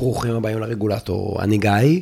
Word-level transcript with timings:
ברוכים 0.00 0.34
הבאים 0.34 0.58
לרגולטור, 0.58 1.42
אני 1.42 1.58
גיא. 1.58 2.00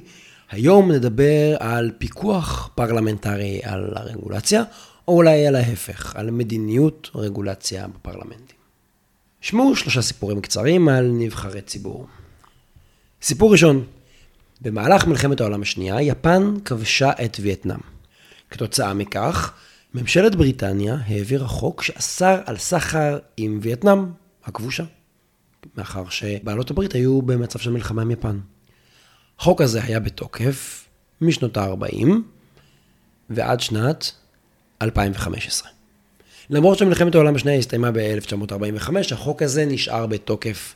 היום 0.51 0.93
נדבר 0.93 1.57
על 1.61 1.91
פיקוח 1.99 2.71
פרלמנטרי 2.75 3.61
על 3.63 3.93
הרגולציה, 3.97 4.63
או 5.09 5.17
אולי 5.17 5.47
על 5.47 5.55
ההפך, 5.57 6.17
על 6.17 6.31
מדיניות 6.31 7.11
רגולציה 7.15 7.87
בפרלמנטים. 7.89 8.57
שמעו 9.41 9.77
שלושה 9.77 10.03
סיפורים 10.03 10.41
קצרים 10.41 10.89
על 10.89 11.11
נבחרי 11.13 11.61
ציבור. 11.61 12.07
סיפור 13.23 13.53
ראשון, 13.53 13.85
במהלך 14.61 15.07
מלחמת 15.07 15.41
העולם 15.41 15.63
השנייה, 15.63 16.03
יפן 16.03 16.55
כבשה 16.65 17.11
את 17.25 17.37
וייטנאם. 17.41 17.81
כתוצאה 18.51 18.95
מכך, 18.95 19.53
ממשלת 19.95 20.35
בריטניה 20.35 20.97
העבירה 21.07 21.47
חוק 21.47 21.83
שאסר 21.83 22.41
על 22.47 22.57
סחר 22.57 23.19
עם 23.37 23.59
וייטנאם 23.63 24.07
הכבושה. 24.45 24.85
מאחר 25.77 26.09
שבעלות 26.09 26.71
הברית 26.71 26.93
היו 26.93 27.23
במצב 27.23 27.59
של 27.59 27.71
מלחמה 27.71 28.03
עם 28.03 28.11
יפן. 28.11 28.39
החוק 29.39 29.61
הזה 29.61 29.85
היה 29.85 30.01
בתוקף 30.01 30.87
משנות 31.21 31.57
ה-40 31.57 32.07
ועד 33.31 33.61
שנת 33.61 34.13
2015. 34.83 35.71
למרות 36.51 36.79
שמלחמת 36.79 37.15
העולם 37.15 37.35
השנייה 37.35 37.59
הסתיימה 37.59 37.91
ב-1945, 37.91 38.91
החוק 39.13 39.43
הזה 39.43 39.67
נשאר 39.67 40.07
בתוקף 40.07 40.75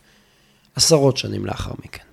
עשרות 0.74 1.16
שנים 1.16 1.46
לאחר 1.46 1.72
מכן. 1.84 2.04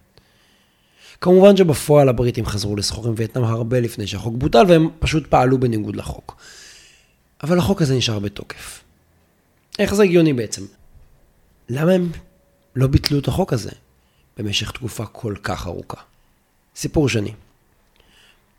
כמובן 1.22 1.58
שבפועל 1.58 2.10
הבריטים 2.10 2.46
חזרו 2.46 2.76
לסחור 2.76 3.08
עם 3.08 3.14
וייטנאם 3.18 3.46
הרבה 3.46 3.80
לפני 3.80 4.08
שהחוק 4.08 4.34
בוטל, 4.38 4.66
והם 4.68 4.90
פשוט 5.00 5.28
פעלו 5.28 5.58
בניגוד 5.58 5.96
לחוק. 5.96 6.38
אבל 7.44 7.58
החוק 7.58 7.82
הזה 7.82 7.96
נשאר 7.96 8.20
בתוקף. 8.20 8.84
איך 9.80 9.94
זה 9.94 10.04
הגיוני 10.04 10.34
בעצם? 10.34 10.62
למה 11.70 11.92
הם 11.92 12.12
לא 12.76 12.88
ביטלו 12.88 13.20
את 13.20 13.28
החוק 13.28 13.54
הזה 13.54 13.72
במשך 14.38 14.72
תקופה 14.72 15.06
כל 15.06 15.36
כך 15.44 15.68
ארוכה. 15.68 16.02
סיפור 16.76 17.10
שני. 17.10 17.34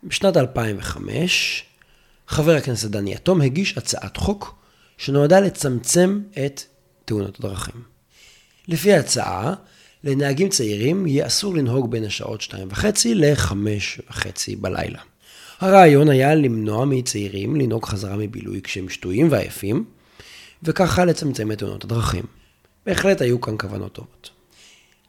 בשנת 0.03 0.37
2005, 0.37 1.63
חבר 2.27 2.55
הכנסת 2.55 2.89
דני 2.89 3.13
יתום 3.13 3.41
הגיש 3.41 3.77
הצעת 3.77 4.17
חוק 4.17 4.55
שנועדה 4.97 5.39
לצמצם 5.39 6.21
את 6.45 6.61
תאונות 7.05 7.39
הדרכים. 7.39 7.81
לפי 8.67 8.93
ההצעה, 8.93 9.53
לנהגים 10.03 10.49
צעירים 10.49 11.07
יהיה 11.07 11.27
אסור 11.27 11.55
לנהוג 11.55 11.91
בין 11.91 12.03
השעות 12.03 12.41
2.5 12.41 12.85
ל-5.5 13.05 14.25
בלילה. 14.59 14.99
הרעיון 15.59 16.09
היה 16.09 16.35
למנוע 16.35 16.85
מצעירים 16.85 17.55
לנהוג 17.55 17.85
חזרה 17.85 18.15
מבילוי 18.15 18.61
כשהם 18.63 18.89
שטויים 18.89 19.31
ועייפים, 19.31 19.85
וככה 20.63 21.05
לצמצם 21.05 21.51
את 21.51 21.57
תאונות 21.57 21.83
הדרכים. 21.83 22.23
בהחלט 22.85 23.21
היו 23.21 23.41
כאן 23.41 23.57
כוונות 23.57 23.93
טובות. 23.93 24.29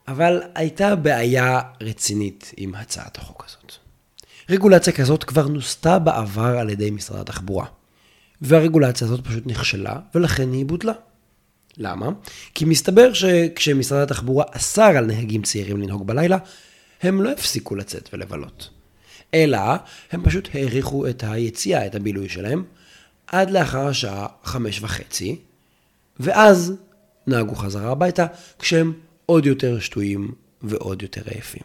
אבל 0.09 0.43
הייתה 0.55 0.97
בעיה 0.97 1.61
רצינית 1.81 2.53
עם 2.57 2.75
הצעת 2.75 3.19
החוק 3.19 3.45
הזאת. 3.49 3.73
רגולציה 4.51 4.93
כזאת 4.93 5.25
כבר 5.25 5.49
נוסתה 5.49 5.99
בעבר 5.99 6.59
על 6.59 6.71
ידי 6.71 6.91
משרד 6.91 7.21
התחבורה. 7.21 7.67
והרגולציה 8.41 9.07
הזאת 9.07 9.27
פשוט 9.27 9.47
נכשלה, 9.47 9.99
ולכן 10.15 10.53
היא 10.53 10.67
בוטלה. 10.67 10.93
למה? 11.77 12.09
כי 12.55 12.65
מסתבר 12.65 13.13
שכשמשרד 13.13 14.03
התחבורה 14.03 14.45
אסר 14.51 14.83
על 14.83 15.07
נהגים 15.07 15.43
צעירים 15.43 15.83
לנהוג 15.83 16.07
בלילה, 16.07 16.39
הם 17.03 17.23
לא 17.23 17.31
הפסיקו 17.31 17.75
לצאת 17.75 18.09
ולבלות. 18.13 18.71
אלא, 19.35 19.59
הם 20.13 20.23
פשוט 20.25 20.49
האריכו 20.55 21.07
את 21.07 21.25
היציאה, 21.27 21.87
את 21.87 21.95
הבילוי 21.95 22.29
שלהם, 22.29 22.65
עד 23.27 23.51
לאחר 23.51 23.87
השעה 23.87 24.27
חמש 24.45 24.81
וחצי, 24.83 25.39
ואז 26.21 26.75
נהגו 27.27 27.55
חזרה 27.55 27.91
הביתה, 27.91 28.27
כשהם 28.59 28.93
עוד 29.27 29.47
יותר 29.47 29.79
שטויים 29.79 30.33
ועוד 30.63 31.03
יותר 31.03 31.23
עייפים. 31.25 31.63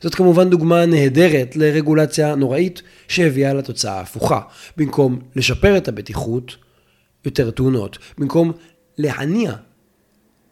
זאת 0.00 0.14
כמובן 0.14 0.50
דוגמה 0.50 0.86
נהדרת 0.86 1.56
לרגולציה 1.56 2.34
נוראית 2.34 2.82
שהביאה 3.08 3.54
לתוצאה 3.54 3.98
ההפוכה. 3.98 4.40
במקום 4.76 5.18
לשפר 5.36 5.76
את 5.76 5.88
הבטיחות, 5.88 6.56
יותר 7.24 7.50
תאונות. 7.50 7.98
במקום 8.18 8.52
להניע 8.98 9.54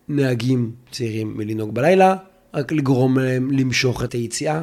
נהגים 0.08 0.72
צעירים 0.90 1.36
מלנהוג 1.36 1.74
בלילה, 1.74 2.16
רק 2.54 2.72
לגרום 2.72 3.18
להם 3.18 3.50
למשוך 3.50 4.04
את 4.04 4.12
היציאה 4.12 4.62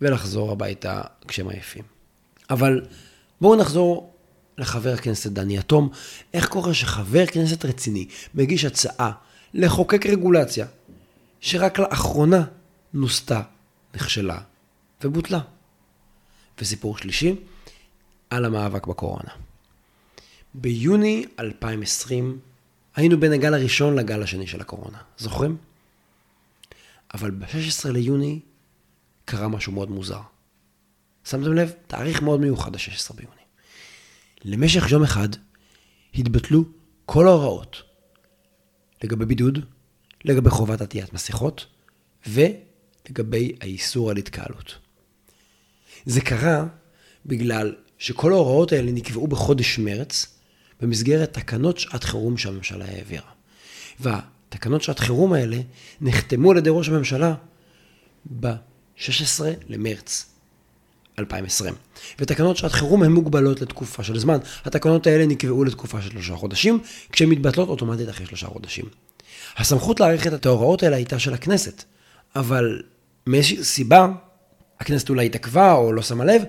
ולחזור 0.00 0.52
הביתה 0.52 1.00
כשהם 1.28 1.48
עייפים. 1.48 1.82
אבל 2.50 2.80
בואו 3.40 3.56
נחזור 3.56 4.11
לחבר 4.58 4.92
הכנסת 4.92 5.30
דני 5.30 5.56
יתום, 5.56 5.88
איך 6.34 6.48
קורה 6.48 6.74
שחבר 6.74 7.26
כנסת 7.26 7.64
רציני 7.64 8.08
מגיש 8.34 8.64
הצעה 8.64 9.12
לחוקק 9.54 10.06
רגולציה 10.06 10.66
שרק 11.40 11.78
לאחרונה 11.78 12.44
נוסתה, 12.94 13.42
נכשלה 13.94 14.38
ובוטלה. 15.04 15.40
וסיפור 16.58 16.98
שלישי, 16.98 17.34
על 18.30 18.44
המאבק 18.44 18.86
בקורונה. 18.86 19.30
ביוני 20.54 21.24
2020 21.38 22.38
היינו 22.96 23.20
בין 23.20 23.32
הגל 23.32 23.54
הראשון 23.54 23.94
לגל 23.96 24.22
השני 24.22 24.46
של 24.46 24.60
הקורונה, 24.60 24.98
זוכרים? 25.18 25.56
אבל 27.14 27.30
ב-16 27.30 27.88
ליוני 27.90 28.40
קרה 29.24 29.48
משהו 29.48 29.72
מאוד 29.72 29.90
מוזר. 29.90 30.20
שמתם 31.24 31.52
לב? 31.52 31.72
תאריך 31.86 32.22
מאוד 32.22 32.40
מיוחד, 32.40 32.74
ה-16 32.74 33.14
ביוני. 33.14 33.41
למשך 34.44 34.90
יום 34.90 35.02
אחד 35.02 35.28
התבטלו 36.14 36.64
כל 37.06 37.26
ההוראות 37.26 37.82
לגבי 39.04 39.24
בידוד, 39.24 39.64
לגבי 40.24 40.50
חובת 40.50 40.80
עטיית 40.80 41.12
מסכות 41.12 41.66
ולגבי 42.26 43.52
האיסור 43.60 44.10
על 44.10 44.16
התקהלות. 44.16 44.78
זה 46.06 46.20
קרה 46.20 46.66
בגלל 47.26 47.74
שכל 47.98 48.32
ההוראות 48.32 48.72
האלה 48.72 48.92
נקבעו 48.92 49.26
בחודש 49.26 49.78
מרץ 49.78 50.38
במסגרת 50.80 51.32
תקנות 51.32 51.78
שעת 51.78 52.04
חירום 52.04 52.36
שהממשלה 52.36 52.84
העבירה. 52.84 53.30
והתקנות 54.00 54.82
שעת 54.82 54.98
חירום 54.98 55.32
האלה 55.32 55.56
נחתמו 56.00 56.50
על 56.50 56.56
ידי 56.56 56.70
ראש 56.72 56.88
הממשלה 56.88 57.34
ב-16 58.40 59.42
למרץ 59.68 60.26
2020. 61.18 61.74
ותקנות 62.18 62.56
שעת 62.56 62.72
חירום 62.72 63.02
הן 63.02 63.12
מוגבלות 63.12 63.60
לתקופה 63.60 64.02
של 64.02 64.18
זמן. 64.18 64.38
התקנות 64.64 65.06
האלה 65.06 65.26
נקבעו 65.26 65.64
לתקופה 65.64 66.02
של 66.02 66.10
שלושה 66.10 66.36
חודשים, 66.36 66.78
כשהן 67.12 67.28
מתבטלות 67.28 67.68
אוטומטית 67.68 68.08
אחרי 68.08 68.26
שלושה 68.26 68.46
חודשים. 68.46 68.84
הסמכות 69.56 70.00
להאריך 70.00 70.26
את 70.26 70.46
ההוראות 70.46 70.82
האלה 70.82 70.96
הייתה 70.96 71.18
של 71.18 71.34
הכנסת, 71.34 71.84
אבל 72.36 72.82
מאיזושהי 73.26 73.64
סיבה, 73.64 74.08
הכנסת 74.80 75.10
אולי 75.10 75.26
התעכבה 75.26 75.72
או 75.72 75.92
לא 75.92 76.02
שמה 76.02 76.24
לב, 76.24 76.42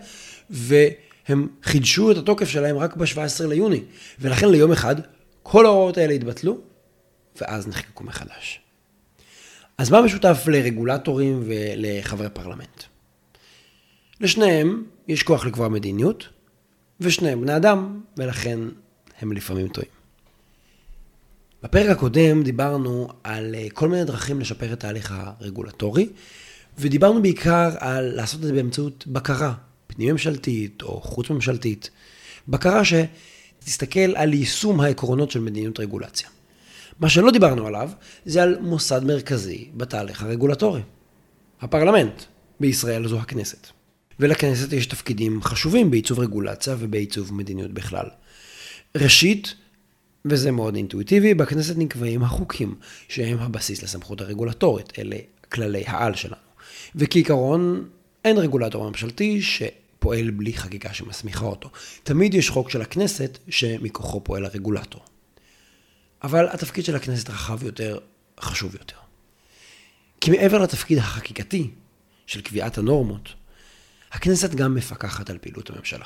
והם 0.50 1.47
חידשו 1.63 2.12
את 2.12 2.18
התוקף 2.18 2.50
שלהם 2.50 2.78
רק 2.78 2.95
ב-17 2.95 3.47
ליוני. 3.47 3.84
ולכן 4.19 4.50
ליום 4.50 4.72
אחד, 4.72 4.95
כל 5.44 5.66
ההוראות 5.66 5.97
האלה 5.97 6.13
התבטלו, 6.13 6.57
ואז 7.41 7.68
נחקקו 7.68 8.03
מחדש. 8.03 8.59
אז 9.78 9.90
מה 9.90 10.01
משותף 10.01 10.44
לרגולטורים 10.47 11.44
ולחברי 11.45 12.30
פרלמנט? 12.30 12.84
לשניהם 14.23 14.84
יש 15.07 15.23
כוח 15.23 15.45
לקבוע 15.45 15.67
מדיניות, 15.67 16.28
ושניהם 17.00 17.41
בני 17.41 17.56
אדם, 17.56 18.01
ולכן 18.17 18.59
הם 19.22 19.31
לפעמים 19.31 19.67
טועים. 19.67 19.91
בפרק 21.63 21.89
הקודם 21.89 22.44
דיברנו 22.44 23.07
על 23.23 23.56
אה, 23.56 23.67
כל 23.73 23.89
מיני 23.89 24.06
דרכים 24.06 24.39
לשפר 24.39 24.73
את 24.73 24.83
ההליך 24.83 25.13
הרגולטורי, 25.17 26.09
ודיברנו 26.78 27.22
בעיקר 27.22 27.69
על 27.79 28.16
לעשות 28.16 28.39
את 28.39 28.45
זה 28.45 28.53
באמצעות 28.53 29.07
בקרה, 29.07 29.53
פנים 29.88 30.12
ממשלתית 30.12 30.81
או 30.81 31.01
חוץ 31.01 31.29
ממשלתית. 31.29 31.89
בקרה 32.47 32.81
שתסתכל 32.85 34.16
על 34.16 34.33
יישום 34.33 34.81
העקרונות 34.81 35.31
של 35.31 35.39
מדיניות 35.39 35.79
רגולציה. 35.79 36.29
מה 37.00 37.09
שלא 37.09 37.31
דיברנו 37.31 37.68
עליו, 37.68 37.89
זה 38.25 38.44
על 38.44 38.59
מוסד 38.59 39.03
מרכזי 39.03 39.69
בתהליך 39.77 40.24
הרגולטורי. 40.24 40.81
הפרלמנט, 41.62 42.24
בישראל 42.59 43.07
זו 43.07 43.19
הכנסת. 43.19 43.82
ולכנסת 44.19 44.74
יש 44.74 44.86
תפקידים 44.86 45.42
חשובים 45.44 45.92
בעיצוב 45.92 46.19
רגולציה 46.19 46.75
ובעיצוב 46.80 47.33
מדיניות 47.33 47.71
בכלל. 47.71 48.06
ראשית, 48.98 49.56
וזה 50.25 50.51
מאוד 50.51 50.75
אינטואיטיבי, 50.75 51.33
בכנסת 51.33 51.77
נקבעים 51.77 52.24
החוקים, 52.24 52.75
שהם 53.10 53.39
הבסיס 53.39 53.83
לסמכות 53.83 54.21
הרגולטורית, 54.21 55.00
אלה 55.00 55.15
כללי 55.51 55.83
העל 55.88 56.15
שלנו. 56.15 56.36
וכעיקרון, 56.95 57.89
אין 58.25 58.38
רגולטור 58.38 58.89
ממשלתי 58.89 59.42
שפועל 59.42 60.30
בלי 60.30 60.54
חקיקה 60.54 60.94
שמסמיכה 60.94 61.45
אותו. 61.45 61.69
תמיד 62.04 62.33
יש 62.33 62.50
חוק 62.50 62.69
של 62.69 62.81
הכנסת 62.81 63.38
שמכוחו 63.50 64.24
פועל 64.24 64.45
הרגולטור. 64.45 65.01
אבל 66.24 66.48
התפקיד 66.50 66.86
של 66.86 66.95
הכנסת 66.95 67.30
רחב 67.30 67.63
יותר, 67.63 67.98
חשוב 68.39 68.74
יותר. 68.74 68.95
כי 70.21 70.31
מעבר 70.31 70.60
לתפקיד 70.60 70.98
החקיקתי 70.98 71.69
של 72.25 72.42
קביעת 72.42 72.77
הנורמות, 72.77 73.33
הכנסת 74.13 74.56
גם 74.56 74.75
מפקחת 74.75 75.30
על 75.30 75.38
פעילות 75.38 75.69
הממשלה. 75.69 76.06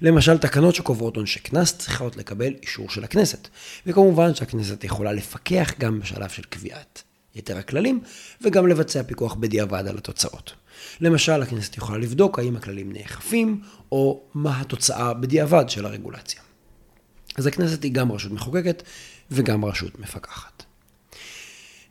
למשל, 0.00 0.38
תקנות 0.38 0.74
שקובעות 0.74 1.16
עונשי 1.16 1.40
קנס 1.40 1.78
צריכות 1.78 2.16
לקבל 2.16 2.54
אישור 2.62 2.90
של 2.90 3.04
הכנסת, 3.04 3.48
וכמובן 3.86 4.34
שהכנסת 4.34 4.84
יכולה 4.84 5.12
לפקח 5.12 5.72
גם 5.78 6.00
בשלב 6.00 6.28
של 6.28 6.42
קביעת 6.42 7.02
יתר 7.34 7.58
הכללים, 7.58 8.00
וגם 8.42 8.68
לבצע 8.68 9.02
פיקוח 9.02 9.34
בדיעבד 9.34 9.86
על 9.88 9.98
התוצאות. 9.98 10.52
למשל, 11.00 11.42
הכנסת 11.42 11.76
יכולה 11.76 11.98
לבדוק 11.98 12.38
האם 12.38 12.56
הכללים 12.56 12.92
נאכפים, 12.92 13.60
או 13.92 14.22
מה 14.34 14.60
התוצאה 14.60 15.14
בדיעבד 15.14 15.68
של 15.68 15.86
הרגולציה. 15.86 16.40
אז 17.36 17.46
הכנסת 17.46 17.82
היא 17.82 17.92
גם 17.92 18.12
רשות 18.12 18.32
מחוקקת 18.32 18.82
וגם 19.30 19.64
רשות 19.64 19.98
מפקחת. 19.98 20.64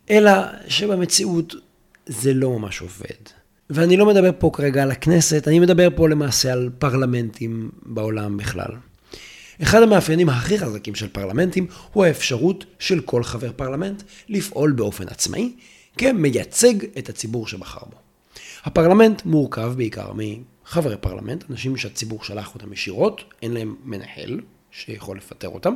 אלא 0.10 0.32
שבמציאות 0.68 1.56
זה 2.06 2.34
לא 2.34 2.50
ממש 2.50 2.82
עובד. 2.82 3.41
ואני 3.74 3.98
לא 3.98 4.06
מדבר 4.06 4.32
פה 4.40 4.50
כרגע 4.54 4.84
על 4.84 4.92
הכנסת, 4.92 5.48
אני 5.48 5.60
מדבר 5.60 5.88
פה 5.96 6.10
למעשה 6.10 6.54
על 6.54 6.70
פרלמנטים 6.80 7.70
בעולם 7.86 8.38
בכלל. 8.38 8.72
אחד 9.64 9.82
המאפיינים 9.82 10.30
הכי 10.30 10.60
חזקים 10.60 10.96
של 10.96 11.08
פרלמנטים 11.08 11.68
הוא 11.94 12.06
האפשרות 12.06 12.66
של 12.80 13.02
כל 13.02 13.24
חבר 13.24 13.52
פרלמנט 13.56 14.04
לפעול 14.30 14.72
באופן 14.72 15.08
עצמאי 15.08 15.54
כמייצג 15.98 16.74
את 16.98 17.10
הציבור 17.10 17.48
שבחר 17.48 17.86
בו. 17.90 17.98
הפרלמנט 18.64 19.26
מורכב 19.26 19.74
בעיקר 19.78 20.12
מחברי 20.14 20.98
פרלמנט, 20.98 21.44
אנשים 21.50 21.78
שהציבור 21.78 22.24
שלח 22.24 22.56
אותם 22.56 22.74
ישירות, 22.74 23.24
אין 23.42 23.54
להם 23.54 23.76
מנהל 23.84 24.40
שיכול 24.72 25.18
לפטר 25.18 25.50
אותם, 25.50 25.74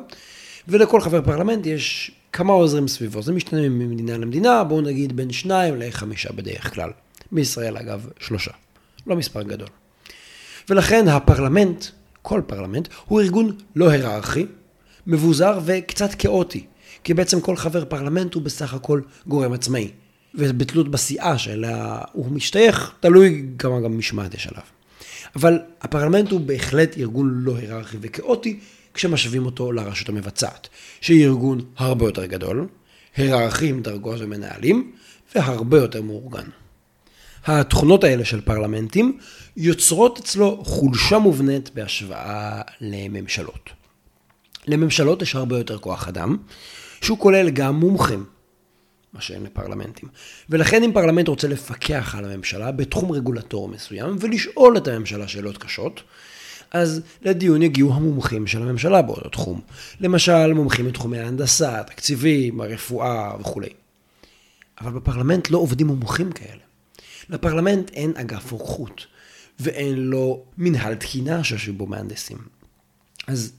ולכל 0.68 1.02
חבר 1.02 1.22
פרלמנט 1.22 1.66
יש 1.66 2.12
כמה 2.34 2.54
עוזרים 2.54 2.88
סביבו, 2.88 3.22
זה 3.22 3.34
משתנה 3.34 3.70
ממדינה 3.70 4.18
למדינה, 4.18 4.64
בואו 4.64 4.82
נגיד 4.82 5.16
בין 5.16 5.32
שניים 5.32 5.76
לחמישה 5.78 6.32
בדרך 6.32 6.74
כלל. 6.74 6.90
בישראל 7.32 7.78
אגב 7.78 8.10
שלושה, 8.20 8.52
לא 9.08 9.16
מספר 9.16 9.44
גדול. 9.44 9.68
ולכן 10.70 11.08
הפרלמנט, 11.08 11.86
כל 12.22 12.42
פרלמנט, 12.48 12.88
הוא 13.06 13.22
ארגון 13.22 13.58
לא 13.76 13.90
היררכי, 13.90 14.46
מבוזר 15.08 15.60
וקצת 15.66 16.14
כאוטי, 16.14 16.66
כי 17.04 17.14
בעצם 17.14 17.42
כל 17.42 17.56
חבר 17.56 17.86
פרלמנט 17.86 18.34
הוא 18.34 18.44
בסך 18.44 18.74
הכל 18.74 19.02
גורם 19.28 19.54
עצמאי. 19.54 19.92
ובתלות 20.38 20.92
בסיעה 20.92 21.38
שאליה 21.38 22.02
הוא 22.12 22.32
משתייך, 22.32 22.92
תלוי 23.00 23.46
כמה 23.60 23.82
גם 23.82 23.98
משמעת 23.98 24.34
יש 24.34 24.48
עליו. 24.48 24.64
אבל 25.36 25.60
הפרלמנט 25.82 26.32
הוא 26.32 26.40
בהחלט 26.40 26.98
ארגון 26.98 27.32
לא 27.44 27.58
היררכי 27.58 27.98
וכאוטי, 28.02 28.60
כשמשווים 28.94 29.46
אותו 29.46 29.72
לרשות 29.72 30.10
המבצעת, 30.10 30.68
שהיא 31.02 31.26
ארגון 31.26 31.62
הרבה 31.78 32.06
יותר 32.06 32.26
גדול, 32.26 32.68
היררכי 33.16 33.70
עם 33.70 33.82
דרגות 33.82 34.16
ומנהלים, 34.20 34.92
והרבה 35.36 35.78
יותר 35.78 36.02
מאורגן. 36.02 36.46
התכונות 37.46 38.04
האלה 38.04 38.26
של 38.26 38.42
פרלמנטים 38.42 39.18
יוצרות 39.58 40.20
אצלו 40.20 40.64
חולשה 40.66 41.18
מובנית 41.18 41.70
בהשוואה 41.74 42.62
לממשלות. 42.82 43.70
לממשלות 44.68 45.22
יש 45.22 45.36
הרבה 45.36 45.58
יותר 45.58 45.78
כוח 45.78 46.08
אדם, 46.08 46.38
שהוא 47.02 47.18
כולל 47.18 47.50
גם 47.50 47.76
מומחים, 47.76 48.26
מה 49.14 49.22
שאין 49.22 49.44
לפרלמנטים. 49.44 50.10
ולכן 50.50 50.84
אם 50.84 50.92
פרלמנט 50.94 51.28
רוצה 51.28 51.48
לפקח 51.48 52.16
על 52.18 52.26
הממשלה 52.26 52.72
בתחום 52.72 53.12
רגולטור 53.12 53.68
מסוים 53.70 54.16
ולשאול 54.20 54.78
את 54.78 54.88
הממשלה 54.88 55.28
שאלות 55.28 55.58
קשות, 55.58 56.02
אז 56.72 57.02
לדיון 57.22 57.62
יגיעו 57.62 57.94
המומחים 57.94 58.48
של 58.48 58.62
הממשלה 58.62 59.02
באותו 59.02 59.30
תחום. 59.30 59.62
למשל, 60.00 60.54
מומחים 60.54 60.86
מתחומי 60.86 61.20
ההנדסה, 61.20 61.80
התקציבים, 61.80 62.62
הרפואה 62.62 63.32
וכולי. 63.40 63.70
אבל 64.82 64.92
בפרלמנט 64.92 65.50
לא 65.50 65.58
עובדים 65.58 65.88
מומחים 65.88 66.32
כאלה. 66.32 66.65
לפרלמנט 67.30 67.90
אין 67.90 68.14
אגף 68.16 68.52
רוקחות, 68.52 69.06
ואין 69.60 69.96
לו 69.96 70.44
מנהל 70.58 70.96
תקינה 70.96 71.44
שיושב 71.44 71.78
בו 71.78 71.86
מהנדסים. 71.86 72.38
אז 73.28 73.52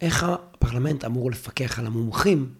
איך 0.00 0.22
הפרלמנט 0.22 1.04
אמור 1.04 1.30
לפקח 1.30 1.78
על 1.78 1.86
המומחים 1.86 2.50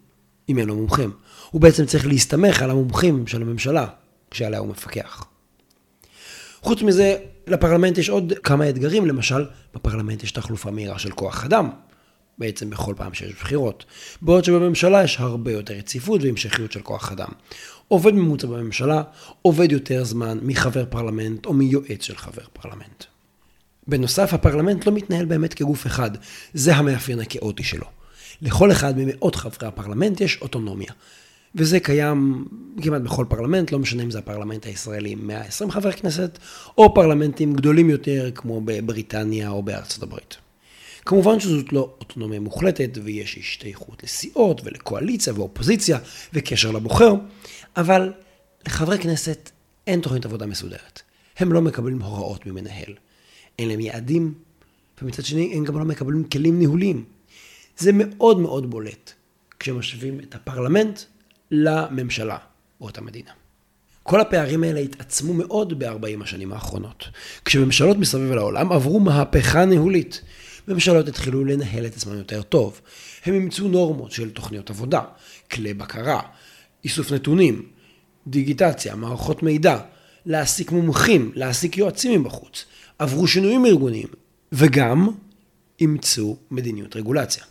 אם 0.49 0.57
אין 0.57 0.67
לו 0.67 0.75
מומחים? 0.75 1.11
הוא 1.51 1.61
בעצם 1.61 1.85
צריך 1.85 2.07
להסתמך 2.07 2.61
על 2.61 2.71
המומחים 2.71 3.27
של 3.27 3.41
הממשלה 3.41 3.87
שעליה 4.31 4.59
הוא 4.59 4.67
מפקח. 4.67 5.25
חוץ 6.61 6.81
מזה, 6.81 7.17
לפרלמנט 7.47 7.97
יש 7.97 8.09
עוד 8.09 8.33
כמה 8.43 8.69
אתגרים, 8.69 9.05
למשל, 9.05 9.45
בפרלמנט 9.73 10.23
יש 10.23 10.31
תחלופה 10.31 10.71
מהירה 10.71 10.99
של 10.99 11.11
כוח 11.11 11.45
אדם, 11.45 11.69
בעצם 12.37 12.69
בכל 12.69 12.93
פעם 12.97 13.13
שיש 13.13 13.33
בחירות, 13.33 13.85
בעוד 14.21 14.43
שבממשלה 14.43 15.03
יש 15.03 15.19
הרבה 15.19 15.51
יותר 15.51 15.73
רציפות 15.73 16.21
והמשכיות 16.23 16.71
של 16.71 16.81
כוח 16.81 17.11
אדם. 17.11 17.29
עובד 17.87 18.13
ממוצע 18.13 18.47
בממשלה 18.47 19.03
עובד 19.41 19.71
יותר 19.71 20.03
זמן 20.03 20.37
מחבר 20.41 20.85
פרלמנט 20.89 21.45
או 21.45 21.53
מיועץ 21.53 22.01
של 22.03 22.17
חבר 22.17 22.43
פרלמנט. 22.53 23.03
בנוסף, 23.87 24.33
הפרלמנט 24.33 24.85
לא 24.85 24.93
מתנהל 24.93 25.25
באמת 25.25 25.53
כגוף 25.53 25.87
אחד, 25.87 26.11
זה 26.53 26.75
המאפיין 26.75 27.19
הכאוטי 27.19 27.63
שלו. 27.63 27.85
לכל 28.41 28.71
אחד 28.71 28.93
ממאות 28.97 29.35
חברי 29.35 29.67
הפרלמנט 29.67 30.21
יש 30.21 30.37
אוטונומיה. 30.41 30.91
וזה 31.55 31.79
קיים 31.79 32.45
כמעט 32.81 33.01
בכל 33.01 33.25
פרלמנט, 33.29 33.71
לא 33.71 33.79
משנה 33.79 34.03
אם 34.03 34.11
זה 34.11 34.19
הפרלמנט 34.19 34.65
הישראלי 34.65 35.09
עם 35.09 35.27
120 35.27 35.71
חברי 35.71 35.93
כנסת, 35.93 36.39
או 36.77 36.93
פרלמנטים 36.93 37.53
גדולים 37.53 37.89
יותר 37.89 38.31
כמו 38.35 38.61
בבריטניה 38.65 39.49
או 39.49 39.63
בארצות 39.63 40.03
הברית. 40.03 40.37
כמובן 41.05 41.39
שזאת 41.39 41.73
לא 41.73 41.95
אוטונומיה 41.99 42.39
מוחלטת, 42.39 42.97
ויש 43.03 43.37
השתייכות 43.37 44.03
לסיעות 44.03 44.61
ולקואליציה 44.63 45.33
ואופוזיציה 45.33 45.97
וקשר 46.33 46.71
לבוחר, 46.71 47.13
אבל 47.77 48.13
לחברי 48.67 48.99
כנסת 48.99 49.51
אין 49.87 50.01
תוכנית 50.01 50.25
עבודה 50.25 50.45
מסודרת. 50.45 51.01
הם 51.37 51.53
לא 51.53 51.61
מקבלים 51.61 52.01
הוראות 52.01 52.45
ממנהל. 52.45 52.93
אין 53.59 53.67
להם 53.67 53.79
יעדים, 53.79 54.33
ומצד 55.01 55.25
שני 55.25 55.53
הם 55.55 55.63
גם 55.63 55.79
לא 55.79 55.85
מקבלים 55.85 56.23
כלים 56.23 56.59
ניהוליים. 56.59 57.05
זה 57.77 57.91
מאוד 57.93 58.39
מאוד 58.39 58.69
בולט 58.69 59.13
כשמשווים 59.59 60.19
את 60.19 60.35
הפרלמנט 60.35 60.99
לממשלה 61.51 62.37
באותה 62.79 63.01
מדינה. 63.01 63.31
כל 64.03 64.21
הפערים 64.21 64.63
האלה 64.63 64.79
התעצמו 64.79 65.33
מאוד 65.33 65.83
ב-40 65.83 66.23
השנים 66.23 66.53
האחרונות, 66.53 67.09
כשממשלות 67.45 67.97
מסביב 67.97 68.31
לעולם 68.31 68.71
עברו 68.71 68.99
מהפכה 68.99 69.65
ניהולית. 69.65 70.21
ממשלות 70.67 71.07
התחילו 71.07 71.45
לנהל 71.45 71.85
את 71.85 71.95
עצמן 71.95 72.17
יותר 72.17 72.41
טוב. 72.41 72.81
הם 73.25 73.33
אימצו 73.33 73.67
נורמות 73.67 74.11
של 74.11 74.29
תוכניות 74.29 74.69
עבודה, 74.69 75.01
כלי 75.51 75.73
בקרה, 75.73 76.21
איסוף 76.85 77.11
נתונים, 77.11 77.65
דיגיטציה, 78.27 78.95
מערכות 78.95 79.43
מידע, 79.43 79.77
להעסיק 80.25 80.71
מומחים, 80.71 81.31
להעסיק 81.35 81.77
יועצים 81.77 82.21
מבחוץ, 82.21 82.65
עברו 82.99 83.27
שינויים 83.27 83.65
ארגוניים, 83.65 84.07
וגם 84.51 85.07
אימצו 85.79 86.37
מדיניות 86.51 86.95
רגולציה. 86.95 87.43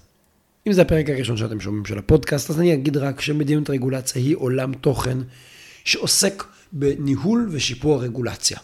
אם 0.67 0.73
זה 0.73 0.83
הפרק 0.83 1.09
הראשון 1.09 1.37
שאתם 1.37 1.61
שומעים 1.61 1.85
של 1.85 1.99
הפודקאסט, 1.99 2.51
אז 2.51 2.61
אני 2.61 2.75
אגיד 2.75 2.97
רק 2.97 3.21
שמדיניות 3.21 3.71
רגולציה 3.71 4.23
היא 4.23 4.37
עולם 4.37 4.75
תוכן 4.75 5.19
שעוסק 5.85 6.45
בניהול 6.73 7.49
ושיפור 7.53 7.95
הרגולציה. 7.95 8.59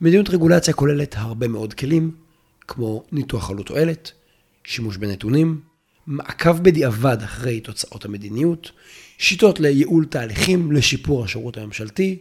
מדיניות 0.00 0.30
רגולציה 0.30 0.74
כוללת 0.74 1.14
הרבה 1.18 1.48
מאוד 1.48 1.74
כלים, 1.74 2.10
כמו 2.68 3.04
ניתוח 3.12 3.50
עלות 3.50 3.66
תועלת, 3.66 4.12
שימוש 4.64 4.96
בנתונים, 4.96 5.60
מעקב 6.08 6.58
בדיעבד 6.58 7.22
אחרי 7.22 7.60
תוצאות 7.60 8.04
המדיניות, 8.04 8.70
שיטות 9.18 9.60
לייעול 9.60 10.04
תהליכים, 10.04 10.72
לשיפור 10.72 11.24
השירות 11.24 11.56
הממשלתי, 11.56 12.18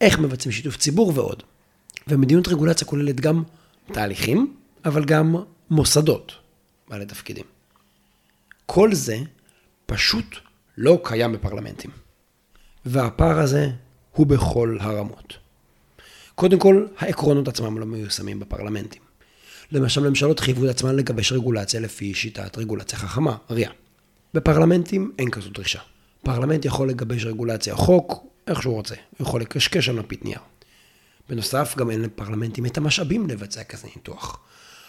איך 0.00 0.18
מבצעים 0.18 0.52
שיתוף 0.52 0.76
ציבור 0.76 1.12
ועוד. 1.14 1.42
ומדיניות 2.08 2.48
רגולציה 2.48 2.86
כוללת 2.86 3.20
גם 3.20 3.42
תהליכים, 3.92 4.56
אבל 4.84 5.04
גם 5.04 5.36
מוסדות 5.70 6.32
בעלי 6.88 7.06
תפקידים. 7.06 7.44
כל 8.66 8.94
זה 8.94 9.18
פשוט 9.86 10.36
לא 10.78 11.00
קיים 11.04 11.32
בפרלמנטים. 11.32 11.90
והפער 12.84 13.38
הזה 13.38 13.70
הוא 14.12 14.26
בכל 14.26 14.76
הרמות. 14.80 15.34
קודם 16.34 16.58
כל, 16.58 16.86
העקרונות 16.98 17.48
עצמם 17.48 17.78
לא 17.78 17.86
מיושמים 17.86 18.40
בפרלמנטים. 18.40 19.02
למשל, 19.72 20.08
ממשלות 20.08 20.40
חייבו 20.40 20.64
את 20.64 20.70
עצמן 20.70 20.96
לגבש 20.96 21.32
רגולציה 21.32 21.80
לפי 21.80 22.14
שיטת 22.14 22.58
רגולציה 22.58 22.98
חכמה, 22.98 23.36
RIA. 23.50 23.70
בפרלמנטים 24.34 25.12
אין 25.18 25.30
כזו 25.30 25.50
דרישה. 25.50 25.80
פרלמנט 26.22 26.64
יכול 26.64 26.88
לגבש 26.88 27.24
רגולציה 27.24 27.74
חוק 27.74 28.26
איך 28.46 28.62
שהוא 28.62 28.74
רוצה, 28.74 28.94
הוא 29.18 29.26
יכול 29.26 29.40
לקשקש 29.40 29.88
על 29.88 29.96
מפית 29.96 30.24
נייר. 30.24 30.40
בנוסף, 31.28 31.74
גם 31.76 31.90
אין 31.90 32.02
לפרלמנטים 32.02 32.66
את 32.66 32.78
המשאבים 32.78 33.28
לבצע 33.28 33.64
כזה 33.64 33.88
ניתוח. 33.96 34.38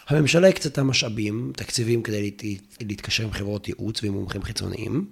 הממשלה 0.08 0.48
הקצתה 0.48 0.82
משאבים, 0.82 1.52
תקציבים 1.56 2.02
כדי 2.02 2.22
להת... 2.22 2.42
להתקשר 2.80 3.22
עם 3.22 3.32
חברות 3.32 3.68
ייעוץ 3.68 4.02
ועם 4.02 4.12
מומחים 4.12 4.42
חיצוניים, 4.42 5.06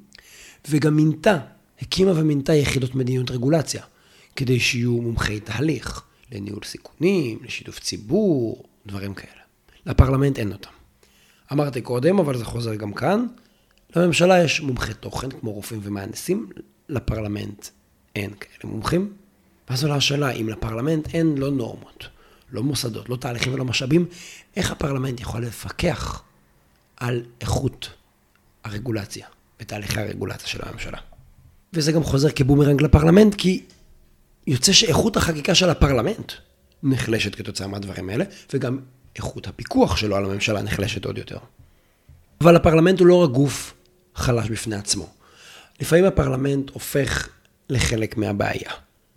וגם 0.69 0.97
מינתה, 0.97 1.39
הקימה 1.83 2.12
ומינתה 2.17 2.55
יחידות 2.55 2.95
מדיניות 2.95 3.31
רגולציה, 3.31 3.83
כדי 4.37 4.61
שיהיו 4.61 4.93
מומחי 4.93 5.41
תהליך, 5.41 6.03
לניהול 6.33 6.62
סיכונים, 6.65 7.39
לשיתוף 7.45 7.81
ציבור, 7.81 8.65
דברים 8.87 9.15
כאלה. 9.15 9.41
לפרלמנט 9.87 10.39
אין 10.39 10.53
אותם. 10.53 10.71
אמרתי 11.53 11.81
קודם, 11.81 12.19
אבל 12.19 12.39
זה 12.39 12.45
חוזר 12.45 12.75
גם 12.75 12.93
כאן, 12.93 13.27
לממשלה 13.97 14.45
יש 14.45 14.61
מומחי 14.61 14.95
תוכן, 14.95 15.31
כמו 15.31 15.53
רופאים 15.53 15.81
ומהנדסים, 15.83 16.49
לפרלמנט 16.89 17.67
אין 18.17 18.31
כאלה 18.41 18.73
מומחים. 18.73 19.13
ואז 19.71 19.85
עולה 19.85 19.97
השאלה, 19.97 20.31
אם 20.31 20.49
לפרלמנט 20.49 21.15
אין 21.15 21.39
לא 21.39 21.51
נורמות, 21.51 22.09
לא 22.53 22.63
מוסדות, 22.63 23.09
לא 23.09 23.17
תהליכים 23.17 23.55
ולא 23.55 23.65
משאבים, 23.65 24.07
איך 24.57 24.71
הפרלמנט 24.71 25.21
יכול 25.21 25.43
לפקח 25.43 26.23
על 26.97 27.23
איכות 27.41 27.91
הרגולציה 28.65 29.27
ותהליכי 29.61 30.01
הרגולציה 30.01 30.49
של 30.49 30.59
הממשלה? 30.63 30.99
וזה 31.73 31.93
גם 31.93 32.03
חוזר 32.03 32.31
כבומרנג 32.31 32.83
לפרלמנט, 32.83 33.35
כי 33.35 33.63
יוצא 34.47 34.73
שאיכות 34.73 35.17
החקיקה 35.17 35.55
של 35.55 35.71
הפרלמנט 35.71 36.33
נחלשת 36.83 37.35
כתוצאה 37.35 37.67
מהדברים 37.67 38.11
האלה, 38.11 38.25
וגם 38.55 38.79
איכות 39.21 39.47
הפיקוח 39.47 39.97
שלו 39.97 40.17
על 40.17 40.25
הממשלה 40.25 40.62
נחלשת 40.62 41.05
עוד 41.05 41.19
יותר. 41.19 41.39
אבל 42.41 42.57
הפרלמנט 42.57 43.00
הוא 43.00 43.07
לא 43.07 43.23
רק 43.23 43.31
גוף 43.31 43.75
חלש 44.15 44.50
בפני 44.50 44.77
עצמו. 44.77 45.09
לפעמים 45.81 46.05
הפרלמנט 46.05 46.71
הופך 46.71 47.29
לחלק 47.69 48.17
מהבעיה, 48.17 48.71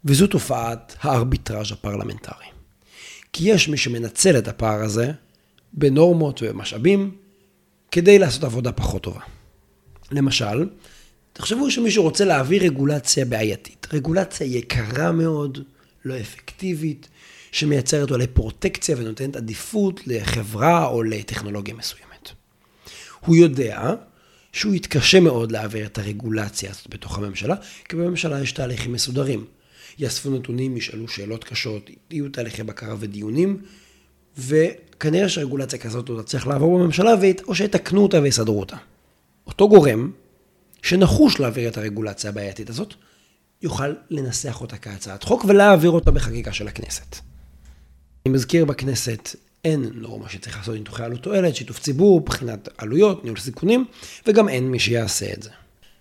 וזו 0.05 0.27
תופעת 0.27 0.95
הארביטראז' 1.01 1.71
הפרלמנטרי. 1.71 2.45
כי 3.33 3.49
יש 3.49 3.69
מי 3.69 3.77
שמנצל 3.77 4.37
את 4.37 4.47
הפער 4.47 4.83
הזה 4.83 5.11
בנורמות 5.73 6.43
ובמשאבים 6.43 7.11
כדי 7.91 8.19
לעשות 8.19 8.43
עבודה 8.43 8.71
פחות 8.71 9.03
טובה. 9.03 9.21
למשל, 10.11 10.69
תחשבו 11.33 11.71
שמישהו 11.71 12.03
רוצה 12.03 12.25
להעביר 12.25 12.63
רגולציה 12.63 13.25
בעייתית. 13.25 13.87
רגולציה 13.93 14.47
יקרה 14.47 15.11
מאוד, 15.11 15.59
לא 16.05 16.19
אפקטיבית, 16.19 17.07
שמייצרת 17.53 18.11
אולי 18.11 18.27
פרוטקציה 18.27 18.95
ונותנת 18.99 19.35
עדיפות 19.35 20.07
לחברה 20.07 20.85
או 20.85 21.03
לטכנולוגיה 21.03 21.73
מסוימת. 21.73 22.29
הוא 23.19 23.35
יודע 23.35 23.93
שהוא 24.51 24.75
יתקשה 24.75 25.19
מאוד 25.19 25.51
להעביר 25.51 25.85
את 25.85 25.97
הרגולציה 25.97 26.71
הזאת 26.71 26.87
בתוך 26.89 27.17
הממשלה, 27.17 27.55
כי 27.89 27.95
בממשלה 27.95 28.41
יש 28.41 28.51
תהליכים 28.51 28.93
מסודרים. 28.93 29.45
יאספו 29.99 30.29
נתונים, 30.29 30.77
ישאלו 30.77 31.07
שאלות 31.07 31.43
קשות, 31.43 31.89
יהיו 32.11 32.29
תהליכי 32.29 32.63
בקרה 32.63 32.95
ודיונים, 32.99 33.61
וכנראה 34.37 35.29
שרגולציה 35.29 35.79
כזאת 35.79 36.09
לא 36.09 36.21
תצליח 36.21 36.47
לעבור 36.47 36.79
בממשלה, 36.79 37.11
או 37.47 37.55
שיתקנו 37.55 38.03
אותה 38.03 38.21
ויסדרו 38.21 38.59
אותה. 38.59 38.77
אותו 39.47 39.69
גורם, 39.69 40.11
שנחוש 40.81 41.39
להעביר 41.39 41.69
את 41.69 41.77
הרגולציה 41.77 42.29
הבעייתית 42.29 42.69
הזאת, 42.69 42.93
יוכל 43.61 43.93
לנסח 44.09 44.61
אותה 44.61 44.77
כהצעת 44.77 45.23
חוק 45.23 45.45
ולהעביר 45.45 45.91
אותה 45.91 46.11
בחקיקה 46.11 46.53
של 46.53 46.67
הכנסת. 46.67 47.32
אני 48.25 48.33
מזכיר 48.33 48.65
בכנסת 48.65 49.35
אין 49.65 49.89
נורמה 49.93 50.29
שצריך 50.29 50.57
לעשות 50.57 50.75
ניתוחי 50.75 51.03
עלות 51.03 51.23
תועלת, 51.23 51.55
שיתוף 51.55 51.79
ציבור, 51.79 52.21
בחינת 52.21 52.69
עלויות, 52.77 53.23
ניהול 53.23 53.39
סיכונים, 53.39 53.85
וגם 54.27 54.49
אין 54.49 54.71
מי 54.71 54.79
שיעשה 54.79 55.33
את 55.33 55.43
זה. 55.43 55.49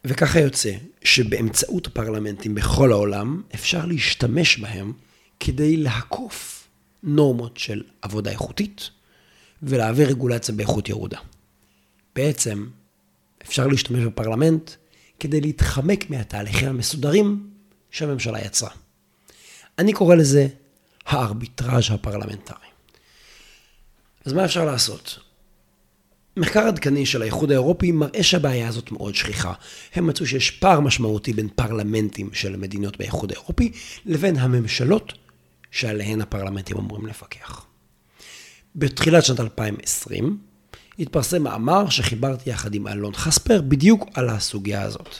וככה 0.04 0.40
יוצא 0.40 0.72
שבאמצעות 1.04 1.86
הפרלמנטים 1.86 2.54
בכל 2.54 2.92
העולם 2.92 3.42
אפשר 3.54 3.86
להשתמש 3.86 4.58
בהם 4.58 4.92
כדי 5.40 5.76
לעקוף 5.76 6.68
נורמות 7.02 7.56
של 7.56 7.82
עבודה 8.02 8.30
איכותית 8.30 8.90
ולהעביר 9.62 10.08
רגולציה 10.08 10.54
באיכות 10.54 10.88
ירודה. 10.88 11.18
בעצם 12.14 12.66
אפשר 13.42 13.66
להשתמש 13.66 14.04
בפרלמנט 14.04 14.70
כדי 15.20 15.40
להתחמק 15.40 16.10
מהתהליכים 16.10 16.68
המסודרים 16.68 17.50
שהממשלה 17.90 18.40
יצרה. 18.40 18.70
אני 19.78 19.92
קורא 19.92 20.14
לזה 20.14 20.48
הארביטראז' 21.06 21.90
הפרלמנטרי. 21.90 22.66
אז 24.24 24.32
מה 24.32 24.44
אפשר 24.44 24.64
לעשות? 24.64 25.18
מחקר 26.36 26.60
עדכני 26.60 27.06
של 27.06 27.22
האיחוד 27.22 27.50
האירופי 27.50 27.92
מראה 27.92 28.22
שהבעיה 28.22 28.68
הזאת 28.68 28.92
מאוד 28.92 29.14
שכיחה. 29.14 29.52
הם 29.94 30.06
מצאו 30.06 30.26
שיש 30.26 30.50
פער 30.50 30.80
משמעותי 30.80 31.32
בין 31.32 31.48
פרלמנטים 31.48 32.30
של 32.32 32.56
מדינות 32.56 32.96
באיחוד 32.98 33.32
האירופי 33.32 33.72
לבין 34.06 34.36
הממשלות 34.36 35.12
שעליהן 35.70 36.20
הפרלמנטים 36.20 36.76
אמורים 36.76 37.06
לפקח. 37.06 37.64
בתחילת 38.76 39.24
שנת 39.24 39.40
2020 39.40 40.38
התפרסם 40.98 41.42
מאמר 41.42 41.88
שחיברתי 41.88 42.50
יחד 42.50 42.74
עם 42.74 42.88
אלון 42.88 43.14
חספר 43.14 43.60
בדיוק 43.60 44.08
על 44.14 44.28
הסוגיה 44.28 44.82
הזאת. 44.82 45.14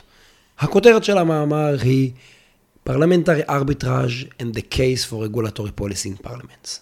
הכותרת 0.59 1.05
של 1.05 1.19
המאמר 1.19 1.77
היא 1.83 2.11
Parliamentary 2.85 3.45
Arbitrage 3.49 4.29
and 4.41 4.55
the 4.55 4.63
Case 4.63 5.05
for 5.05 5.23
Regulatory 5.23 5.71
Policy 5.71 6.09
in 6.09 6.27
Parliaments. 6.27 6.81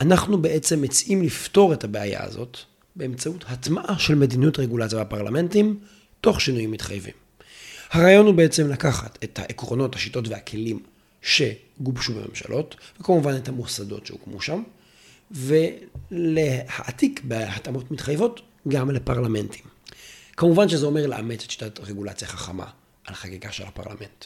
אנחנו 0.00 0.42
בעצם 0.42 0.82
מציעים 0.82 1.22
לפתור 1.22 1.72
את 1.72 1.84
הבעיה 1.84 2.24
הזאת 2.24 2.58
באמצעות 2.96 3.44
הטמעה 3.48 3.98
של 3.98 4.14
מדיניות 4.14 4.58
רגולציה 4.58 5.04
בפרלמנטים, 5.04 5.80
תוך 6.20 6.40
שינויים 6.40 6.70
מתחייבים. 6.70 7.12
הרעיון 7.90 8.26
הוא 8.26 8.34
בעצם 8.34 8.70
לקחת 8.70 9.18
את 9.24 9.38
העקרונות, 9.38 9.94
השיטות 9.94 10.28
והכלים 10.28 10.82
שגובשו 11.22 12.14
בממשלות, 12.14 12.76
וכמובן 13.00 13.36
את 13.36 13.48
המוסדות 13.48 14.06
שהוקמו 14.06 14.40
שם, 14.40 14.62
ולהעתיק 15.30 17.20
בהתאמות 17.24 17.90
מתחייבות 17.90 18.40
גם 18.68 18.90
לפרלמנטים. 18.90 19.64
כמובן 20.36 20.68
שזה 20.68 20.86
אומר 20.86 21.06
לאמץ 21.06 21.44
את 21.44 21.50
שיטת 21.50 21.80
רגולציה 21.80 22.28
חכמה 22.28 22.66
על 23.06 23.14
חקיקה 23.14 23.52
של 23.52 23.64
הפרלמנט. 23.64 24.24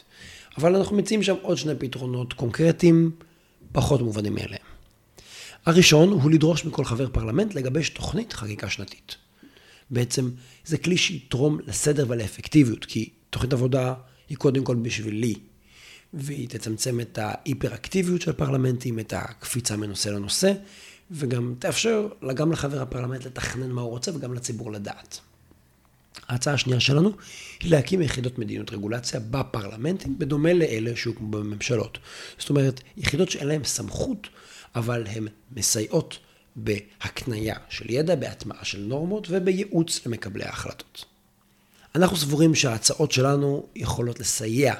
אבל 0.57 0.75
אנחנו 0.75 0.97
מציעים 0.97 1.23
שם 1.23 1.35
עוד 1.41 1.57
שני 1.57 1.73
פתרונות 1.79 2.33
קונקרטיים, 2.33 3.11
פחות 3.71 4.01
מובנים 4.01 4.35
מאליהם. 4.35 4.61
הראשון 5.65 6.09
הוא 6.09 6.31
לדרוש 6.31 6.65
מכל 6.65 6.85
חבר 6.85 7.09
פרלמנט 7.09 7.55
לגבש 7.55 7.89
תוכנית 7.89 8.33
חקיקה 8.33 8.69
שנתית. 8.69 9.15
בעצם 9.89 10.29
זה 10.65 10.77
כלי 10.77 10.97
שיתרום 10.97 11.59
לסדר 11.67 12.05
ולאפקטיביות, 12.09 12.85
כי 12.85 13.09
תוכנית 13.29 13.53
עבודה 13.53 13.93
היא 14.29 14.37
קודם 14.37 14.63
כל 14.63 14.75
בשבילי, 14.75 15.35
והיא 16.13 16.49
תצמצם 16.49 16.99
את 16.99 17.17
ההיפראקטיביות 17.21 18.21
של 18.21 18.31
פרלמנטים, 18.31 18.99
את 18.99 19.13
הקפיצה 19.13 19.77
מנושא 19.77 20.09
לנושא, 20.09 20.53
וגם 21.11 21.53
תאפשר 21.59 22.07
גם 22.35 22.51
לחבר 22.51 22.81
הפרלמנט 22.81 23.25
לתכנן 23.25 23.71
מה 23.71 23.81
הוא 23.81 23.89
רוצה 23.89 24.15
וגם 24.15 24.33
לציבור 24.33 24.71
לדעת. 24.71 25.19
ההצעה 26.27 26.53
השנייה 26.53 26.79
שלנו 26.79 27.11
היא 27.59 27.71
להקים 27.71 28.01
יחידות 28.01 28.39
מדיניות 28.39 28.71
רגולציה 28.71 29.19
בפרלמנטים, 29.19 30.19
בדומה 30.19 30.53
לאלה 30.53 30.91
שהוקמו 30.95 31.27
בממשלות. 31.27 31.97
זאת 32.37 32.49
אומרת, 32.49 32.81
יחידות 32.97 33.29
שאין 33.31 33.47
להן 33.47 33.63
סמכות 33.63 34.27
אבל 34.75 35.07
הן 35.07 35.27
מסייעות 35.51 36.17
בהקנייה 36.55 37.55
של 37.69 37.89
ידע, 37.89 38.15
בהטמעה 38.15 38.65
של 38.65 38.79
נורמות 38.79 39.27
ובייעוץ 39.29 40.05
למקבלי 40.05 40.43
ההחלטות. 40.43 41.05
אנחנו 41.95 42.17
סבורים 42.17 42.55
שההצעות 42.55 43.11
שלנו 43.11 43.67
יכולות 43.75 44.19
לסייע 44.19 44.73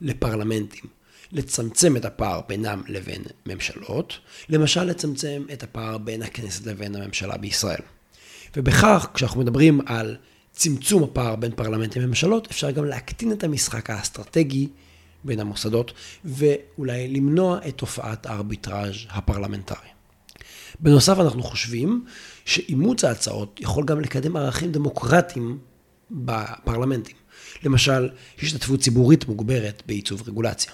לפרלמנטים 0.00 0.84
לצמצם 1.32 1.96
את 1.96 2.04
הפער 2.04 2.40
בינם 2.48 2.82
לבין 2.88 3.22
ממשלות, 3.46 4.18
למשל 4.48 4.84
לצמצם 4.84 5.42
את 5.52 5.62
הפער 5.62 5.98
בין 5.98 6.22
הכנסת 6.22 6.66
לבין 6.66 6.96
הממשלה 6.96 7.36
בישראל. 7.36 7.80
ובכך, 8.56 9.06
כשאנחנו 9.14 9.40
מדברים 9.40 9.80
על 9.86 10.16
צמצום 10.56 11.02
הפער 11.02 11.36
בין 11.36 11.52
פרלמנטים 11.52 12.04
וממשלות, 12.04 12.48
אפשר 12.50 12.70
גם 12.70 12.84
להקטין 12.84 13.32
את 13.32 13.44
המשחק 13.44 13.90
האסטרטגי 13.90 14.68
בין 15.24 15.40
המוסדות, 15.40 15.92
ואולי 16.24 17.08
למנוע 17.08 17.58
את 17.68 17.78
תופעת 17.78 18.26
הארביטראז' 18.26 18.94
הפרלמנטרי. 19.08 19.88
בנוסף, 20.80 21.18
אנחנו 21.18 21.42
חושבים 21.42 22.04
שאימוץ 22.44 23.04
ההצעות 23.04 23.60
יכול 23.62 23.84
גם 23.84 24.00
לקדם 24.00 24.36
ערכים 24.36 24.72
דמוקרטיים 24.72 25.58
בפרלמנטים. 26.10 27.16
למשל, 27.62 28.08
השתתפות 28.42 28.80
ציבורית 28.80 29.28
מוגברת 29.28 29.82
בעיצוב 29.86 30.28
רגולציה. 30.28 30.72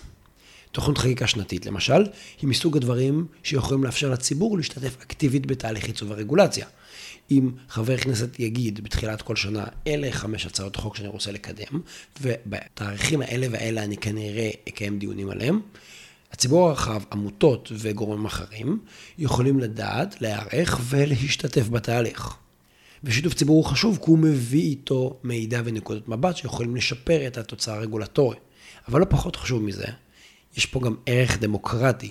תוכנית 0.72 0.98
חקיקה 0.98 1.26
שנתית, 1.26 1.66
למשל, 1.66 2.04
היא 2.42 2.48
מסוג 2.48 2.76
הדברים 2.76 3.26
שיכולים 3.42 3.84
לאפשר 3.84 4.10
לציבור 4.10 4.56
להשתתף 4.56 4.96
אקטיבית 5.02 5.46
בתהליך 5.46 5.84
עיצוב 5.84 6.12
הרגולציה. 6.12 6.66
אם 7.30 7.50
חבר 7.68 7.96
כנסת 7.96 8.40
יגיד 8.40 8.84
בתחילת 8.84 9.22
כל 9.22 9.36
שנה, 9.36 9.64
אלה 9.86 10.12
חמש 10.12 10.46
הצעות 10.46 10.76
חוק 10.76 10.96
שאני 10.96 11.08
רוצה 11.08 11.32
לקדם, 11.32 11.80
ובתאריכים 12.20 13.20
האלה 13.20 13.46
והאלה 13.50 13.84
אני 13.84 13.96
כנראה 13.96 14.50
אקיים 14.68 14.98
דיונים 14.98 15.30
עליהם, 15.30 15.60
הציבור 16.32 16.68
הרחב, 16.68 17.02
עמותות 17.12 17.72
וגורמים 17.74 18.24
אחרים, 18.24 18.78
יכולים 19.18 19.60
לדעת, 19.60 20.20
להיערך 20.20 20.80
ולהשתתף 20.88 21.68
בתהליך. 21.68 22.36
ושיתוף 23.04 23.34
ציבור 23.34 23.56
הוא 23.56 23.64
חשוב 23.64 23.98
כי 24.04 24.10
הוא 24.10 24.18
מביא 24.18 24.62
איתו 24.62 25.20
מידע 25.24 25.62
ונקודות 25.64 26.08
מבט 26.08 26.36
שיכולים 26.36 26.76
לשפר 26.76 27.26
את 27.26 27.38
התוצאה 27.38 27.74
הרגולטורי. 27.74 28.36
אבל 28.88 29.00
לא 29.00 29.06
פחות 29.08 29.36
חשוב 29.36 29.62
מזה, 29.62 29.86
יש 30.56 30.66
פה 30.66 30.80
גם 30.80 30.94
ערך 31.06 31.38
דמוקרטי 31.38 32.11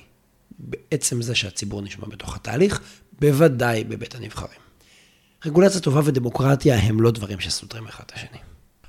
בעצם 0.60 1.22
זה 1.22 1.36
שהציבור 1.36 1.82
נשמע 1.82 2.06
בתוך 2.08 2.36
התהליך, 2.36 2.82
בוודאי 3.20 3.84
בבית 3.84 4.16
הנבחרים. 4.16 4.60
רגולציה 5.46 5.82
טובה 5.82 6.02
ודמוקרטיה 6.06 6.76
הם 6.76 7.02
לא 7.02 7.12
דברים 7.12 7.40
שסותרים 7.40 7.88
אחד 7.88 8.04
את 8.06 8.12
השני. 8.16 8.38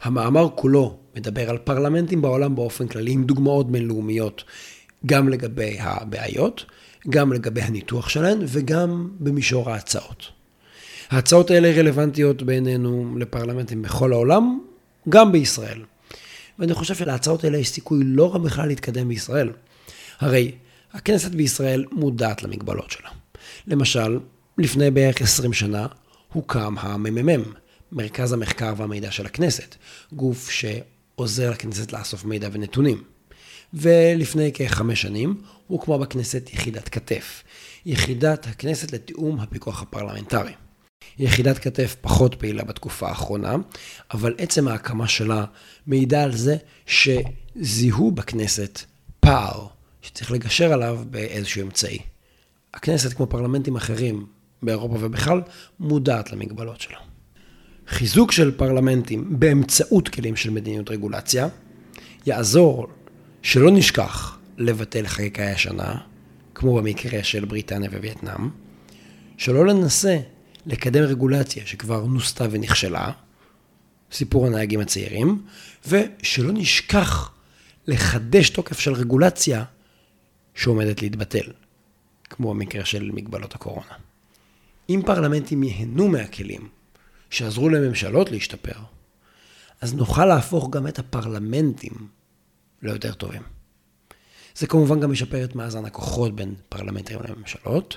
המאמר 0.02 0.48
כולו 0.54 0.98
מדבר 1.16 1.50
על 1.50 1.58
פרלמנטים 1.58 2.22
בעולם 2.22 2.54
באופן 2.54 2.88
כללי 2.88 3.12
עם 3.12 3.24
דוגמאות 3.24 3.70
בינלאומיות, 3.70 4.44
גם 5.06 5.28
לגבי 5.28 5.76
הבעיות, 5.80 6.64
גם 7.08 7.32
לגבי 7.32 7.60
הניתוח 7.62 8.08
שלהן 8.08 8.38
וגם 8.46 9.08
במישור 9.20 9.70
ההצעות. 9.70 10.24
ההצעות 11.10 11.50
האלה 11.50 11.72
רלוונטיות 11.72 12.42
בעינינו 12.42 13.16
לפרלמנטים 13.18 13.82
בכל 13.82 14.12
העולם, 14.12 14.60
גם 15.08 15.32
בישראל. 15.32 15.82
ואני 16.62 16.74
חושב 16.74 16.94
שלהצעות 16.94 17.44
האלה 17.44 17.58
יש 17.58 17.68
סיכוי 17.68 18.00
לא 18.04 18.32
רע 18.32 18.38
בכלל 18.38 18.68
להתקדם 18.68 19.08
בישראל. 19.08 19.50
הרי 20.18 20.52
הכנסת 20.92 21.30
בישראל 21.30 21.84
מודעת 21.92 22.42
למגבלות 22.42 22.90
שלה. 22.90 23.08
למשל, 23.66 24.18
לפני 24.58 24.90
בערך 24.90 25.22
20 25.22 25.52
שנה 25.52 25.86
הוקם 26.32 26.74
הממ"מ, 26.78 27.42
מרכז 27.92 28.32
המחקר 28.32 28.74
והמידע 28.76 29.10
של 29.10 29.26
הכנסת, 29.26 29.76
גוף 30.12 30.50
עוזר 31.14 31.50
לכנסת 31.50 31.92
לאסוף 31.92 32.24
מידע 32.24 32.48
ונתונים. 32.52 33.02
ולפני 33.74 34.52
כחמש 34.54 35.02
שנים 35.02 35.42
הוקמה 35.66 35.98
בכנסת 35.98 36.50
יחידת 36.52 36.88
כתף, 36.88 37.42
יחידת 37.86 38.46
הכנסת 38.46 38.92
לתיאום 38.92 39.40
הפיקוח 39.40 39.82
הפרלמנטרי. 39.82 40.52
יחידת 41.18 41.58
כתף 41.58 41.96
פחות 42.00 42.34
פעילה 42.34 42.64
בתקופה 42.64 43.08
האחרונה, 43.08 43.56
אבל 44.14 44.34
עצם 44.38 44.68
ההקמה 44.68 45.08
שלה 45.08 45.44
מעידה 45.86 46.22
על 46.22 46.36
זה 46.36 46.56
שזיהו 46.86 48.10
בכנסת 48.10 48.80
פער 49.20 49.66
שצריך 50.02 50.30
לגשר 50.30 50.72
עליו 50.72 51.00
באיזשהו 51.10 51.62
אמצעי. 51.62 51.98
הכנסת, 52.74 53.12
כמו 53.12 53.26
פרלמנטים 53.26 53.76
אחרים 53.76 54.26
באירופה 54.62 54.96
ובכלל, 55.00 55.40
מודעת 55.80 56.32
למגבלות 56.32 56.80
שלה. 56.80 56.98
חיזוק 57.88 58.32
של 58.32 58.50
פרלמנטים 58.50 59.38
באמצעות 59.38 60.08
כלים 60.08 60.36
של 60.36 60.50
מדיניות 60.50 60.90
רגולציה, 60.90 61.48
יעזור 62.26 62.86
שלא 63.42 63.70
נשכח 63.70 64.38
לבטל 64.58 65.06
חקיקה 65.06 65.42
ישנה, 65.42 65.94
כמו 66.54 66.76
במקרה 66.76 67.24
של 67.24 67.44
בריטניה 67.44 67.90
ווייטנאם, 67.90 68.50
שלא 69.36 69.72
ננסה 69.72 70.18
לקדם 70.66 71.02
רגולציה 71.02 71.66
שכבר 71.66 72.04
נוסתה 72.04 72.44
ונכשלה, 72.50 73.12
סיפור 74.12 74.46
הנהגים 74.46 74.80
הצעירים, 74.80 75.46
ושלא 75.88 76.52
נשכח 76.52 77.30
לחדש 77.86 78.50
תוקף 78.50 78.78
של 78.78 78.92
רגולציה 78.92 79.64
שעומדת 80.54 81.02
להתבטל, 81.02 81.52
כמו 82.24 82.54
במקרה 82.54 82.84
של 82.84 83.10
מגבלות 83.14 83.54
הקורונה. 83.54 83.94
אם 84.88 85.02
פרלמנטים 85.06 85.62
ייהנו 85.62 86.08
מהכלים 86.08 86.68
שעזרו 87.30 87.68
לממשלות 87.68 88.30
להשתפר, 88.30 88.78
אז 89.80 89.94
נוכל 89.94 90.26
להפוך 90.26 90.70
גם 90.70 90.86
את 90.86 90.98
הפרלמנטים 90.98 91.92
ליותר 92.82 93.12
טובים. 93.12 93.42
זה 94.54 94.66
כמובן 94.66 95.00
גם 95.00 95.12
ישפר 95.12 95.44
את 95.44 95.54
מאזן 95.54 95.84
הכוחות 95.84 96.36
בין 96.36 96.54
פרלמנטים 96.68 97.18
לממשלות, 97.28 97.96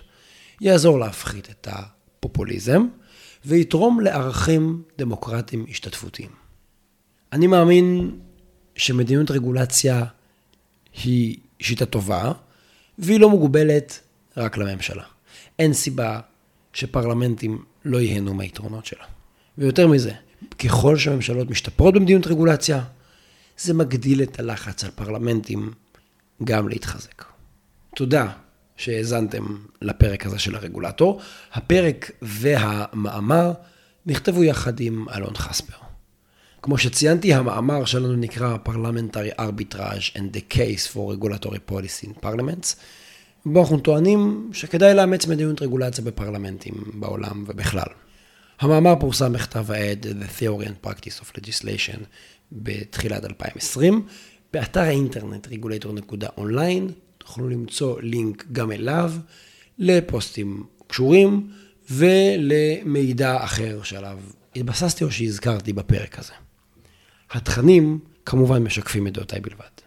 יעזור 0.62 1.00
להפחית 1.00 1.50
את 1.50 1.68
הפופוליזם 2.26 2.88
ויתרום 3.46 4.00
לערכים 4.00 4.82
דמוקרטיים 4.98 5.66
השתתפותיים. 5.70 6.30
אני 7.34 7.48
מאמין 7.48 8.20
שמדיניות 8.76 9.32
רגולציה 9.32 10.04
היא 11.04 11.38
שיטה 11.60 11.86
טובה, 11.86 12.32
והיא 13.00 13.20
לא 13.20 13.30
מוגבלת 13.30 14.00
רק 14.38 14.58
לממשלה. 14.58 15.04
אין 15.60 15.74
סיבה 15.74 16.20
שפרלמנטים 16.74 17.64
לא 17.86 17.98
ייהנו 17.98 18.34
מהיתרונות 18.34 18.86
שלה. 18.86 19.04
ויותר 19.58 19.88
מזה, 19.88 20.12
ככל 20.60 20.98
שממשלות 20.98 21.50
משתפרות 21.50 21.94
במדיניות 21.94 22.28
רגולציה, 22.28 22.84
זה 23.58 23.74
מגדיל 23.74 24.24
את 24.24 24.40
הלחץ 24.40 24.84
על 24.84 24.92
פרלמנטים 24.96 25.72
גם 26.44 26.70
להתחזק. 26.70 27.24
תודה 27.96 28.32
שהאזנתם 28.78 29.46
לפרק 29.82 30.26
הזה 30.26 30.40
של 30.40 30.56
הרגולטור. 30.56 31.22
הפרק 31.54 32.12
והמאמר 32.22 33.52
נכתבו 34.06 34.44
יחד 34.44 34.80
עם 34.80 35.06
אלון 35.16 35.36
חספר. 35.36 35.78
כמו 36.62 36.78
שציינתי, 36.78 37.34
המאמר 37.34 37.86
שלנו 37.86 38.16
נקרא 38.16 38.58
Parliamentary 38.66 39.40
Arbitrage 39.40 40.16
and 40.16 40.36
the 40.36 40.54
Case 40.54 40.94
for 40.94 41.16
Regulatory 41.16 41.72
Policy 41.72 42.06
in 42.06 42.26
Parliaments, 42.26 42.76
בו 43.46 43.62
אנחנו 43.62 43.80
טוענים 43.80 44.50
שכדאי 44.54 44.94
לאמץ 44.94 45.28
מדיניות 45.28 45.62
רגולציה 45.62 46.04
בפרלמנטים 46.04 46.74
בעולם 46.94 47.44
ובכלל. 47.48 47.88
המאמר 48.60 48.94
פורסם 49.00 49.34
בכתב 49.34 49.72
העת 49.72 50.06
The 50.06 50.42
Theory 50.42 50.66
and 50.66 50.88
Practice 50.88 51.22
of 51.22 51.40
Legislation 51.40 52.00
בתחילת 52.52 53.26
2020. 53.26 54.06
באתר 54.54 54.80
האינטרנט 54.80 55.48
regulator.online 55.48 57.05
תוכלו 57.26 57.50
למצוא 57.50 58.02
לינק 58.02 58.46
גם 58.52 58.72
אליו, 58.72 59.12
לפוסטים 59.80 60.64
קשורים 60.88 61.52
ולמידע 61.90 63.44
אחר 63.44 63.84
שעליו 63.84 64.20
התבססתי 64.56 65.04
או 65.04 65.12
שהזכרתי 65.12 65.74
בפרק 65.74 66.20
הזה. 66.20 66.34
התכנים 67.32 68.00
כמובן 68.26 68.64
משקפים 68.64 69.08
את 69.08 69.14
דעותיי 69.14 69.40
בלבד. 69.40 69.85